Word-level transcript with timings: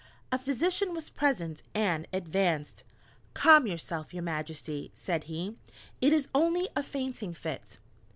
A 0.31 0.39
physician 0.39 0.95
was 0.95 1.11
present 1.11 1.61
and 1.75 2.07
advanced. 2.11 2.83
"Calm 3.35 3.67
yourself, 3.67 4.15
your 4.15 4.23
Majesty," 4.23 4.89
said 4.95 5.25
he, 5.25 5.57
"It 6.01 6.11
is 6.11 6.27
only 6.33 6.67
a 6.75 6.81
fainting 6.81 7.35
fit." 7.35 7.77